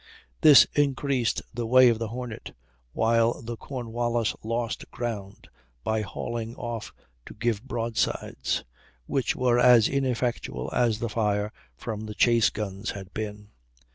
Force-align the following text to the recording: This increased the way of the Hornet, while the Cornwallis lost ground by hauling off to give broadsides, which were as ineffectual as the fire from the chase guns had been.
This 0.41 0.65
increased 0.73 1.43
the 1.53 1.67
way 1.67 1.87
of 1.87 1.99
the 1.99 2.07
Hornet, 2.07 2.55
while 2.91 3.39
the 3.39 3.55
Cornwallis 3.55 4.33
lost 4.41 4.89
ground 4.89 5.47
by 5.83 6.01
hauling 6.01 6.55
off 6.55 6.91
to 7.27 7.35
give 7.35 7.61
broadsides, 7.67 8.63
which 9.05 9.35
were 9.35 9.59
as 9.59 9.87
ineffectual 9.87 10.71
as 10.73 10.97
the 10.97 11.09
fire 11.09 11.53
from 11.77 12.07
the 12.07 12.15
chase 12.15 12.49
guns 12.49 12.89
had 12.89 13.13
been. 13.13 13.49